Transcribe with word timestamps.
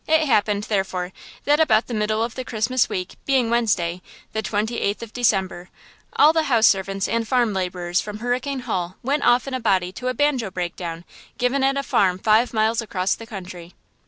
It 0.07 0.21
happened, 0.25 0.63
therefore, 0.63 1.13
that 1.45 1.59
about 1.59 1.85
the 1.85 1.93
middle 1.93 2.23
of 2.23 2.33
the 2.33 2.43
Christmas 2.43 2.89
week, 2.89 3.17
being 3.27 3.51
Wednesday, 3.51 4.01
the 4.33 4.41
twenty 4.41 4.79
eighth 4.79 5.03
of 5.03 5.13
December, 5.13 5.69
all 6.13 6.33
the 6.33 6.45
house 6.49 6.65
servants 6.65 7.07
and 7.07 7.27
farm 7.27 7.53
laborers 7.53 8.01
from 8.01 8.17
Hurricane 8.17 8.61
Hall 8.61 8.95
went 9.03 9.23
off 9.23 9.47
in 9.47 9.53
a 9.53 9.59
body 9.59 9.91
to 9.91 10.07
a 10.07 10.15
banjo 10.15 10.49
break 10.49 10.75
down 10.75 11.05
given 11.37 11.63
at 11.63 11.77
a 11.77 11.83
farm 11.83 12.17
five 12.17 12.51
miles 12.51 12.81
across 12.81 13.13
the 13.13 13.27
country. 13.27 13.75